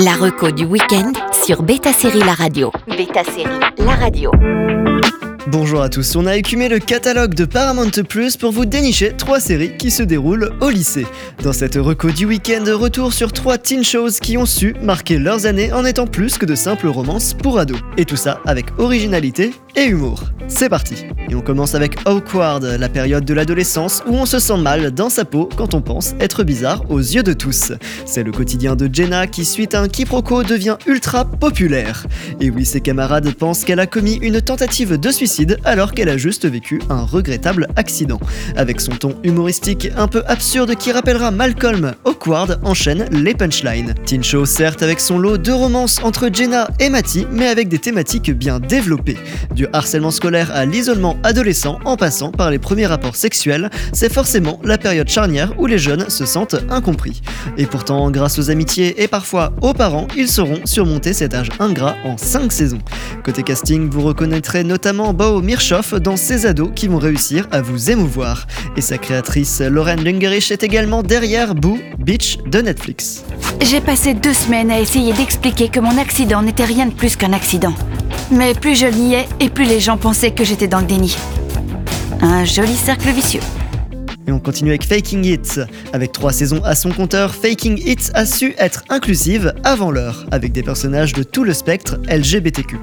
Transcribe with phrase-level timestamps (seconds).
[0.00, 1.12] La reco du week-end
[1.44, 2.70] sur Beta Série La Radio.
[2.86, 4.30] Beta Série La Radio.
[5.48, 9.40] Bonjour à tous, on a écumé le catalogue de Paramount Plus pour vous dénicher trois
[9.40, 11.06] séries qui se déroulent au lycée.
[11.42, 15.46] Dans cette reco du week-end, retour sur trois teen shows qui ont su marquer leurs
[15.46, 17.80] années en étant plus que de simples romances pour ados.
[17.96, 20.24] Et tout ça avec originalité et humour.
[20.50, 24.56] C'est parti Et on commence avec Awkward, la période de l'adolescence où on se sent
[24.56, 27.72] mal dans sa peau quand on pense être bizarre aux yeux de tous.
[28.06, 32.06] C'est le quotidien de Jenna qui, suite à un quiproquo, devient ultra populaire.
[32.40, 36.16] Et oui, ses camarades pensent qu'elle a commis une tentative de suicide alors qu'elle a
[36.16, 38.18] juste vécu un regrettable accident.
[38.56, 43.94] Avec son ton humoristique un peu absurde qui rappellera Malcolm, Awkward enchaîne les punchlines.
[44.06, 48.30] Teen certes avec son lot de romances entre Jenna et Matty, mais avec des thématiques
[48.30, 49.18] bien développées.
[49.72, 54.78] Harcèlement scolaire à l'isolement adolescent en passant par les premiers rapports sexuels, c'est forcément la
[54.78, 57.22] période charnière où les jeunes se sentent incompris.
[57.56, 61.96] Et pourtant, grâce aux amitiés et parfois aux parents, ils sauront surmonter cet âge ingrat
[62.04, 62.78] en 5 saisons.
[63.24, 67.90] Côté casting, vous reconnaîtrez notamment Bo Mirchoff dans ses ados qui vont réussir à vous
[67.90, 68.46] émouvoir.
[68.76, 73.24] Et sa créatrice Lauren Lungerich est également derrière Boo Beach de Netflix.
[73.60, 77.32] J'ai passé deux semaines à essayer d'expliquer que mon accident n'était rien de plus qu'un
[77.32, 77.74] accident.
[78.30, 81.16] Mais plus je niais, et plus les gens pensaient que j'étais dans le déni.
[82.20, 83.40] Un joli cercle vicieux.
[84.28, 85.58] Et on continue avec Faking It.
[85.94, 90.52] Avec trois saisons à son compteur, Faking It a su être inclusive avant l'heure, avec
[90.52, 92.76] des personnages de tout le spectre LGBTQ+,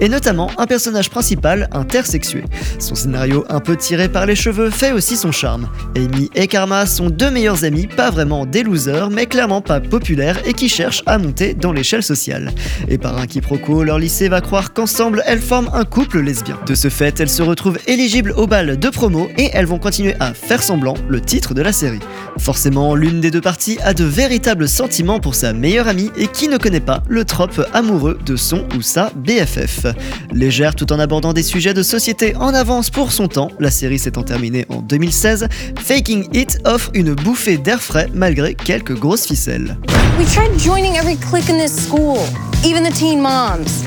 [0.00, 2.44] et notamment un personnage principal intersexué.
[2.78, 5.68] Son scénario un peu tiré par les cheveux fait aussi son charme.
[5.96, 10.40] Amy et Karma sont deux meilleurs amis, pas vraiment des losers, mais clairement pas populaires
[10.46, 12.52] et qui cherchent à monter dans l'échelle sociale.
[12.88, 16.58] Et par un quiproquo, leur lycée va croire qu'ensemble elles forment un couple lesbien.
[16.64, 20.14] De ce fait, elles se retrouvent éligibles au bal de promo et elles vont continuer
[20.20, 20.62] à faire
[21.08, 21.98] le titre de la série.
[22.38, 26.46] Forcément, l'une des deux parties a de véritables sentiments pour sa meilleure amie et qui
[26.46, 29.86] ne connaît pas le trope amoureux de son ou sa BFF.
[30.32, 33.98] Légère tout en abordant des sujets de société en avance pour son temps, la série
[33.98, 35.48] s'étant terminée en 2016,
[35.80, 39.76] Faking It offre une bouffée d'air frais malgré quelques grosses ficelles.
[40.18, 42.18] We tried joining every clique in this school,
[42.64, 43.84] even the teen moms.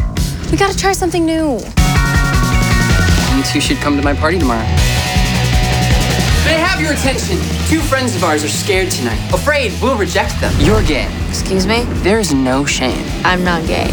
[0.52, 1.60] We gotta try something new.
[3.38, 4.93] You two should come to my party tomorrow.
[6.74, 7.38] Have your attention?
[7.70, 10.52] Two friends of ours are scared tonight, afraid we'll reject them.
[10.58, 11.08] You're gay.
[11.30, 11.84] Excuse me?
[12.02, 13.06] There is no shame.
[13.24, 13.92] I'm not gay.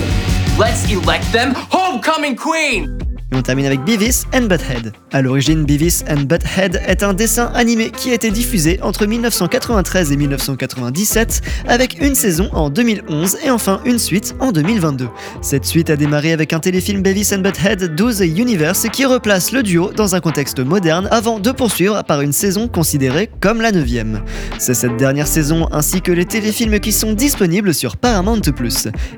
[0.58, 2.99] Let's elect them homecoming queen!
[3.32, 4.92] Et on termine avec Beavis and Butthead.
[5.12, 10.10] À l'origine, Beavis and Butthead est un dessin animé qui a été diffusé entre 1993
[10.10, 15.08] et 1997, avec une saison en 2011 et enfin une suite en 2022.
[15.42, 19.62] Cette suite a démarré avec un téléfilm Beavis and Butthead 12 Universe qui replace le
[19.62, 24.22] duo dans un contexte moderne avant de poursuivre par une saison considérée comme la neuvième.
[24.58, 28.40] C'est cette dernière saison ainsi que les téléfilms qui sont disponibles sur Paramount+.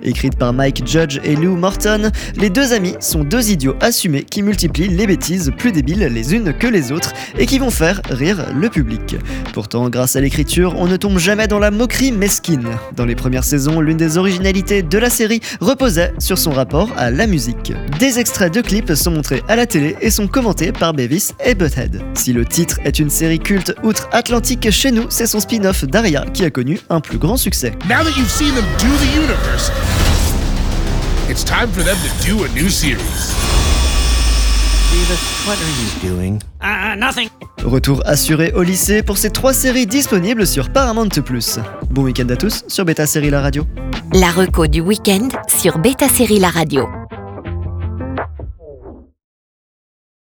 [0.03, 3.77] Écrite par Mike Judge et Lou Morton, les deux amis sont deux idiots
[4.09, 8.01] qui multiplient les bêtises plus débiles les unes que les autres et qui vont faire
[8.11, 9.17] rire le public.
[9.53, 12.69] Pourtant, grâce à l'écriture, on ne tombe jamais dans la moquerie mesquine.
[12.97, 17.11] Dans les premières saisons, l'une des originalités de la série reposait sur son rapport à
[17.11, 17.73] la musique.
[17.99, 21.55] Des extraits de clips sont montrés à la télé et sont commentés par Beavis et
[21.55, 22.03] Butthead.
[22.15, 26.45] Si le titre est une série culte outre-Atlantique chez nous, c'est son spin-off Daria qui
[26.45, 27.73] a connu un plus grand succès.
[27.89, 29.71] Now that you've seen them do the universe,
[31.29, 33.52] it's time for them to do a new series.
[37.65, 41.09] Retour assuré au lycée pour ces trois séries disponibles sur Paramount+.
[41.91, 43.67] Bon week-end à tous sur Beta Série La Radio.
[44.13, 46.87] La reco du week-end sur Beta Série La Radio.